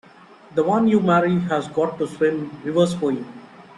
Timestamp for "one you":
0.63-0.99